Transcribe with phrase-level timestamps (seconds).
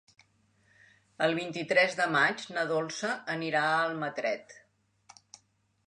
[1.25, 4.61] El vint-i-tres de maig na Dolça anirà a Almatret.